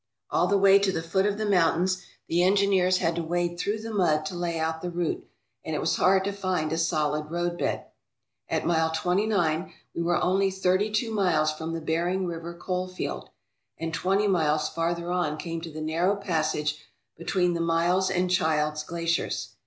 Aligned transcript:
All 0.31 0.47
the 0.47 0.57
way 0.57 0.79
to 0.79 0.91
the 0.91 1.03
foot 1.03 1.27
of 1.27 1.37
the 1.37 1.45
mountains 1.45 2.03
the 2.27 2.41
engineers 2.41 2.97
had 2.97 3.15
to 3.17 3.23
wade 3.23 3.59
through 3.59 3.81
the 3.81 3.93
mud 3.93 4.25
to 4.25 4.35
lay 4.35 4.57
out 4.59 4.81
the 4.81 4.89
route, 4.89 5.23
and 5.63 5.75
it 5.75 5.79
was 5.79 5.97
hard 5.97 6.23
to 6.23 6.31
find 6.31 6.73
a 6.73 6.77
solid 6.79 7.29
roadbed. 7.29 7.83
At 8.49 8.65
Mile 8.65 8.89
Twenty 8.95 9.27
nine 9.27 9.73
we 9.93 10.01
were 10.01 10.19
only 10.19 10.49
thirty 10.49 10.89
two 10.91 11.11
miles 11.13 11.51
from 11.53 11.73
the 11.73 11.81
Bering 11.81 12.25
River 12.25 12.55
coal 12.55 12.87
field, 12.87 13.29
and 13.77 13.93
twenty 13.93 14.27
miles 14.27 14.69
farther 14.69 15.11
on 15.11 15.37
came 15.37 15.61
to 15.61 15.71
the 15.71 15.81
narrow 15.81 16.15
passage 16.15 16.79
between 17.15 17.53
the 17.53 17.61
Miles 17.61 18.09
and 18.09 18.31
Childs 18.31 18.81
glaciers. 18.83 19.49